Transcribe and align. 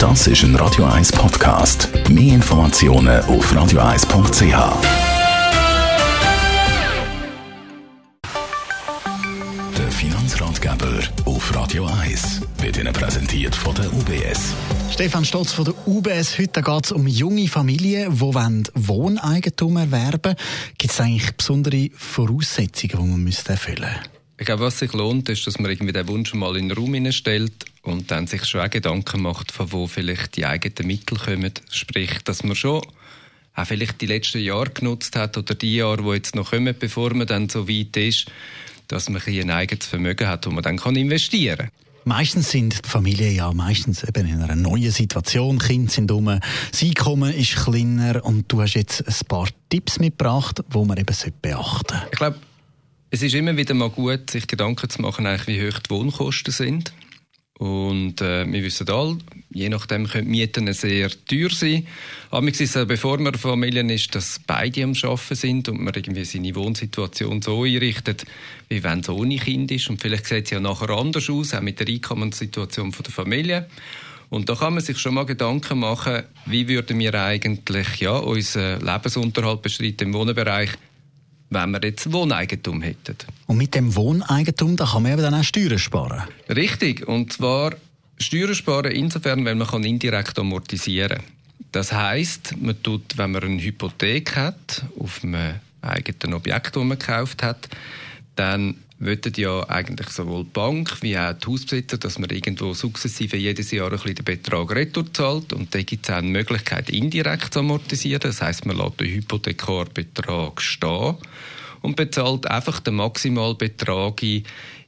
Das 0.00 0.26
ist 0.26 0.44
ein 0.44 0.56
Radio 0.56 0.86
1 0.86 1.12
Podcast. 1.12 1.90
Mehr 2.08 2.36
Informationen 2.36 3.20
auf 3.24 3.52
radio1.ch. 3.52 4.42
Der 9.76 9.90
Finanzratgeber 9.90 11.00
auf 11.26 11.54
Radio 11.54 11.84
1 11.84 12.40
wird 12.62 12.78
Ihnen 12.78 12.94
präsentiert 12.94 13.54
von 13.54 13.74
der 13.74 13.92
UBS. 13.92 14.54
Stefan 14.90 15.26
Stotz 15.26 15.52
von 15.52 15.66
der 15.66 15.74
UBS. 15.86 16.38
Heute 16.38 16.62
geht 16.62 16.84
es 16.86 16.92
um 16.92 17.06
junge 17.06 17.46
Familien, 17.48 18.10
die 18.10 18.20
Wohneigentum 18.20 19.76
erwerben 19.76 20.34
Gibt 20.78 20.94
es 20.94 20.98
eigentlich 20.98 21.30
besondere 21.32 21.90
Voraussetzungen, 21.94 22.92
die 22.92 22.96
man 22.96 23.26
erfüllen 23.26 23.80
müsste? 23.82 24.20
Ich 24.38 24.46
glaube, 24.46 24.62
was 24.62 24.78
sich 24.78 24.94
lohnt, 24.94 25.28
ist, 25.28 25.46
dass 25.46 25.58
man 25.58 25.70
irgendwie 25.70 25.92
den 25.92 26.08
Wunsch 26.08 26.32
mal 26.32 26.56
in 26.56 26.70
den 26.70 26.78
Raum 26.78 27.12
stellt 27.12 27.69
und 27.82 28.10
dann 28.10 28.26
sich 28.26 28.44
schon 28.44 28.60
auch 28.60 28.70
Gedanken 28.70 29.22
macht, 29.22 29.52
von 29.52 29.72
wo 29.72 29.86
vielleicht 29.86 30.36
die 30.36 30.46
eigenen 30.46 30.86
Mittel 30.86 31.18
kommen. 31.18 31.52
Sprich, 31.70 32.18
dass 32.24 32.44
man 32.44 32.56
schon 32.56 32.82
auch 33.54 33.66
vielleicht 33.66 34.00
die 34.00 34.06
letzten 34.06 34.40
Jahre 34.40 34.70
genutzt 34.70 35.16
hat 35.16 35.36
oder 35.36 35.54
die 35.54 35.76
Jahre, 35.76 36.02
die 36.02 36.10
jetzt 36.10 36.34
noch 36.34 36.50
kommen, 36.50 36.74
bevor 36.78 37.14
man 37.14 37.26
dann 37.26 37.48
so 37.48 37.68
weit 37.68 37.96
ist, 37.96 38.26
dass 38.88 39.08
man 39.08 39.22
ein 39.24 39.50
eigenes 39.50 39.86
Vermögen 39.86 40.28
hat, 40.28 40.46
wo 40.46 40.50
man 40.50 40.62
dann 40.62 40.78
kann 40.78 40.96
investieren 40.96 41.58
kann. 41.58 41.70
Meistens 42.04 42.50
sind 42.50 42.84
die 42.84 42.88
Familien 42.88 43.34
ja 43.34 43.52
meistens 43.52 44.02
eben 44.04 44.26
in 44.26 44.42
einer 44.42 44.56
neuen 44.56 44.90
Situation. 44.90 45.58
Kinder 45.58 45.92
sind 45.92 46.10
um, 46.10 46.40
das 46.70 46.82
Einkommen 46.82 47.32
ist 47.32 47.56
kleiner 47.56 48.24
und 48.24 48.50
du 48.50 48.62
hast 48.62 48.74
jetzt 48.74 49.06
ein 49.06 49.26
paar 49.28 49.48
Tipps 49.68 49.98
mitgebracht, 49.98 50.62
die 50.72 50.78
man 50.78 50.96
eben 50.96 51.14
beachten 51.42 51.94
sollte. 51.98 52.02
Ich 52.10 52.18
glaube, 52.18 52.38
es 53.10 53.22
ist 53.22 53.34
immer 53.34 53.56
wieder 53.56 53.74
mal 53.74 53.90
gut, 53.90 54.30
sich 54.30 54.46
Gedanken 54.46 54.88
zu 54.88 55.02
machen, 55.02 55.26
wie 55.46 55.68
hoch 55.68 55.78
die 55.78 55.90
Wohnkosten 55.90 56.52
sind. 56.52 56.92
Und 57.60 58.22
äh, 58.22 58.50
wir 58.50 58.62
wissen 58.62 58.88
alle, 58.88 59.18
je 59.50 59.68
nachdem 59.68 60.08
können 60.08 60.30
Mieten 60.30 60.72
sehr 60.72 61.10
teuer 61.10 61.50
sein. 61.50 61.86
Aber 62.30 62.48
ist 62.48 62.74
es, 62.74 62.86
bevor 62.86 63.18
man 63.18 63.34
Familien 63.34 63.90
ist, 63.90 64.14
dass 64.14 64.40
beide 64.46 64.82
am 64.82 64.94
Arbeiten 64.94 65.34
sind 65.34 65.68
und 65.68 65.78
man 65.78 65.92
irgendwie 65.92 66.24
seine 66.24 66.54
Wohnsituation 66.54 67.42
so 67.42 67.64
einrichtet, 67.64 68.24
wie 68.70 68.82
wenn 68.82 69.00
es 69.00 69.10
ohne 69.10 69.36
Kind 69.36 69.70
ist. 69.72 69.90
Und 69.90 70.00
vielleicht 70.00 70.24
sieht 70.24 70.46
es 70.46 70.52
ja 70.52 70.60
nachher 70.60 70.88
anders 70.88 71.28
aus, 71.28 71.52
auch 71.52 71.60
mit 71.60 71.78
der 71.80 71.88
Einkommenssituation 71.88 72.92
der 72.92 73.12
Familie. 73.12 73.66
Und 74.30 74.48
da 74.48 74.54
kann 74.54 74.72
man 74.72 74.82
sich 74.82 74.96
schon 74.96 75.12
mal 75.12 75.26
Gedanken 75.26 75.80
machen, 75.80 76.22
wie 76.46 76.66
würden 76.66 76.98
wir 76.98 77.12
eigentlich 77.12 78.00
ja, 78.00 78.16
unseren 78.16 78.80
Lebensunterhalt 78.80 79.60
bestreiten 79.60 80.08
im 80.08 80.14
Wohnbereich 80.14 80.70
wenn 81.50 81.70
wir 81.72 81.82
jetzt 81.82 82.12
Wohneigentum 82.12 82.82
hätten. 82.82 83.16
Und 83.46 83.58
mit 83.58 83.74
dem 83.74 83.94
Wohneigentum, 83.94 84.76
da 84.76 84.86
kann 84.86 85.02
man 85.02 85.12
eben 85.12 85.22
dann 85.22 85.34
auch 85.34 85.44
Steuern 85.44 85.78
sparen. 85.78 86.22
Richtig. 86.48 87.06
Und 87.06 87.32
zwar 87.32 87.74
Steuern 88.18 88.54
sparen 88.54 88.92
insofern, 88.92 89.44
wenn 89.44 89.58
man 89.58 89.84
indirekt 89.84 90.38
amortisieren 90.38 91.18
kann. 91.18 91.24
Das 91.72 91.92
heißt, 91.92 92.56
man 92.60 92.82
tut, 92.82 93.16
wenn 93.16 93.32
man 93.32 93.42
eine 93.42 93.62
Hypothek 93.62 94.36
hat 94.36 94.84
auf 94.98 95.22
einem 95.22 95.56
eigenen 95.82 96.34
Objekt, 96.34 96.76
das 96.76 96.84
man 96.84 96.98
gekauft 96.98 97.42
hat, 97.42 97.68
dann 98.36 98.76
wollten 99.00 99.32
ja 99.36 99.68
eigentlich 99.68 100.10
sowohl 100.10 100.44
die 100.44 100.50
Bank 100.50 101.02
wie 101.02 101.18
auch 101.18 101.32
die 101.32 101.46
Hausbesitzer, 101.46 101.96
dass 101.98 102.18
man 102.18 102.30
irgendwo 102.30 102.74
sukzessive 102.74 103.36
jedes 103.36 103.70
Jahr 103.70 103.90
ein 103.90 103.92
bisschen 103.92 104.14
den 104.14 104.24
Betrag 104.24 104.74
retour 104.74 105.12
zahlt. 105.12 105.52
Und 105.52 105.74
da 105.74 105.82
gibt 105.82 106.06
es 106.06 106.12
auch 106.12 106.18
eine 106.18 106.28
Möglichkeit, 106.28 106.90
indirekt 106.90 107.54
zu 107.54 107.60
amortisieren. 107.60 108.20
Das 108.20 108.42
heißt, 108.42 108.66
man 108.66 108.76
lässt 108.76 109.00
den 109.00 109.08
Hypothekarbetrag 109.08 110.60
stehen 110.60 111.16
und 111.80 111.96
bezahlt 111.96 112.46
einfach 112.50 112.80
den 112.80 112.96
Maximalbetrag 112.96 114.22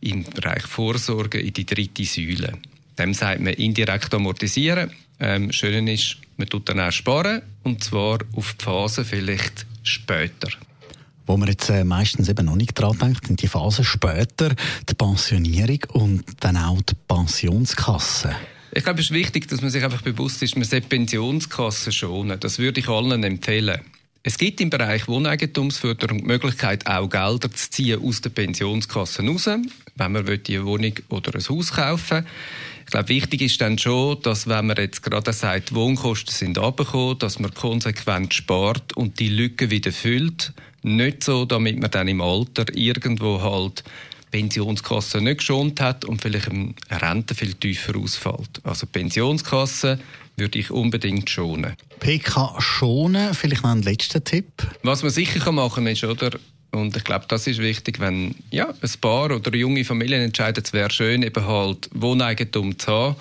im 0.00 0.24
Bereich 0.24 0.66
Vorsorge 0.66 1.38
in 1.40 1.52
die 1.52 1.66
dritte 1.66 2.04
Säule. 2.04 2.54
Dem 2.98 3.14
sagt 3.14 3.40
man 3.40 3.54
indirekt 3.54 4.12
amortisieren. 4.12 4.90
Ähm, 5.20 5.52
schön 5.52 5.86
ist, 5.86 6.16
man 6.36 6.48
tut 6.48 6.68
dann 6.68 6.80
auch 6.80 6.90
sparen 6.90 7.42
und 7.62 7.84
zwar 7.84 8.18
auf 8.34 8.54
die 8.54 8.64
Phase 8.64 9.04
vielleicht 9.04 9.66
später. 9.84 10.48
Wo 11.30 11.36
man 11.36 11.46
jetzt 11.46 11.70
äh, 11.70 11.84
meistens 11.84 12.28
eben 12.28 12.46
noch 12.46 12.56
nicht 12.56 12.74
dran 12.74 12.98
denkt, 12.98 13.28
sind 13.28 13.40
die 13.40 13.46
Phasen 13.46 13.84
später, 13.84 14.52
die 14.88 14.94
Pensionierung 14.94 15.78
und 15.92 16.24
dann 16.40 16.56
auch 16.56 16.82
die 16.82 16.96
Pensionskasse. 17.06 18.34
Ich 18.72 18.82
glaube, 18.82 18.98
es 18.98 19.06
ist 19.06 19.12
wichtig, 19.12 19.46
dass 19.46 19.62
man 19.62 19.70
sich 19.70 19.84
einfach 19.84 20.02
bewusst 20.02 20.42
ist, 20.42 20.56
man 20.56 20.64
sollte 20.64 20.88
Pensionskassen 20.88 21.92
schonen. 21.92 22.40
Das 22.40 22.58
würde 22.58 22.80
ich 22.80 22.88
allen 22.88 23.22
empfehlen. 23.22 23.80
Es 24.22 24.36
gibt 24.36 24.60
im 24.60 24.68
Bereich 24.68 25.08
Wohneigentumsförderung 25.08 26.18
die 26.18 26.24
Möglichkeit, 26.24 26.86
auch 26.86 27.08
Gelder 27.08 27.50
zu 27.50 27.70
ziehen 27.70 28.04
aus 28.04 28.20
den 28.20 28.32
Pensionskassen 28.32 29.26
raus, 29.28 29.46
wenn 29.46 30.12
man 30.12 30.28
eine 30.28 30.64
Wohnung 30.66 30.92
oder 31.08 31.34
ein 31.34 31.48
Haus 31.48 31.72
kaufen 31.72 32.18
will. 32.18 32.26
Ich 32.84 32.90
glaube, 32.90 33.08
wichtig 33.08 33.40
ist 33.40 33.60
dann 33.62 33.78
schon, 33.78 34.20
dass 34.20 34.46
wenn 34.46 34.66
man 34.66 34.76
jetzt 34.76 35.02
gerade 35.02 35.32
sagt, 35.32 35.74
Wohnkosten 35.74 36.34
sind 36.34 36.58
abgekommen, 36.58 37.18
dass 37.18 37.38
man 37.38 37.54
konsequent 37.54 38.34
spart 38.34 38.94
und 38.94 39.20
die 39.20 39.30
Lücke 39.30 39.70
wieder 39.70 39.90
füllt. 39.90 40.52
Nicht 40.82 41.24
so, 41.24 41.46
damit 41.46 41.78
man 41.78 41.90
dann 41.90 42.08
im 42.08 42.20
Alter 42.20 42.66
irgendwo 42.74 43.40
halt 43.40 43.84
Pensionskasse 44.30 45.20
nicht 45.20 45.38
geschont 45.38 45.80
hat 45.80 46.04
und 46.04 46.20
vielleicht 46.20 46.48
eine 46.48 46.74
Rente 46.90 47.34
viel 47.34 47.54
tiefer 47.54 47.96
ausfällt. 47.96 48.60
Also 48.64 48.86
Pensionskasse 48.86 49.98
würde 50.36 50.58
ich 50.58 50.70
unbedingt 50.70 51.28
schonen. 51.28 51.76
PK 52.00 52.60
schonen, 52.60 53.34
vielleicht 53.34 53.62
noch 53.62 53.70
ein 53.70 53.82
letzter 53.82 54.22
Tipp. 54.22 54.46
Was 54.82 55.02
man 55.02 55.10
sicher 55.10 55.52
machen 55.52 55.84
kann, 55.84 55.92
ist, 55.92 56.04
oder, 56.04 56.30
und 56.70 56.96
ich 56.96 57.04
glaube, 57.04 57.26
das 57.28 57.46
ist 57.46 57.58
wichtig, 57.58 58.00
wenn 58.00 58.34
ja, 58.50 58.68
ein 58.68 59.00
Paar 59.00 59.30
oder 59.32 59.54
junge 59.54 59.84
Familien 59.84 60.22
entscheiden, 60.22 60.62
es 60.64 60.72
wäre 60.72 60.90
schön, 60.90 61.22
eben 61.22 61.44
halt 61.44 61.90
Wohneigentum 61.92 62.78
zu 62.78 62.90
haben, 62.90 63.16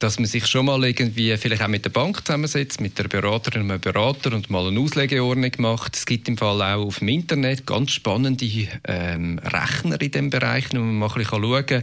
dass 0.00 0.18
man 0.18 0.26
sich 0.26 0.46
schon 0.46 0.66
mal 0.66 0.82
irgendwie 0.82 1.36
vielleicht 1.36 1.62
auch 1.62 1.68
mit 1.68 1.84
der 1.84 1.90
Bank 1.90 2.26
zusammensetzt, 2.26 2.80
mit 2.80 2.98
der 2.98 3.04
Beraterin 3.04 3.62
und 3.62 3.70
einem 3.70 3.80
Berater 3.80 4.34
und 4.34 4.48
mal 4.48 4.66
eine 4.66 4.80
Auslegeordnung 4.80 5.52
macht. 5.58 5.94
Es 5.94 6.06
gibt 6.06 6.26
im 6.26 6.38
Fall 6.38 6.62
auch 6.62 6.86
auf 6.86 6.98
dem 7.00 7.08
Internet 7.08 7.66
ganz 7.66 7.92
spannende 7.92 8.46
ähm, 8.84 9.38
Rechner 9.38 10.00
in 10.00 10.10
dem 10.10 10.30
Bereich, 10.30 10.72
wo 10.72 10.78
man 10.78 10.98
mal 10.98 11.10
schauen 11.10 11.66
kann, 11.66 11.82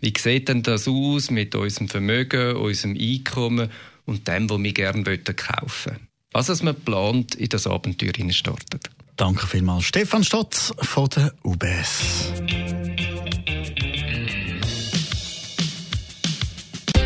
wie 0.00 0.14
sieht 0.16 0.48
denn 0.48 0.62
das 0.62 0.86
aus 0.86 1.30
mit 1.30 1.56
unserem 1.56 1.88
Vermögen, 1.88 2.56
unserem 2.56 2.96
Einkommen 2.96 3.68
und 4.04 4.28
dem, 4.28 4.48
was 4.48 4.62
wir 4.62 4.72
gerne 4.72 5.18
kaufen 5.18 5.92
wollen. 5.92 6.08
Also, 6.32 6.52
dass 6.52 6.62
man 6.62 6.76
plant, 6.76 7.34
in 7.34 7.48
das 7.48 7.66
Abenteuer 7.66 8.12
startet. 8.30 8.90
Danke 9.16 9.46
vielmals, 9.46 9.86
Stefan 9.86 10.22
Stotz 10.22 10.72
von 10.82 11.08
der 11.08 11.32
UBS. 11.42 12.32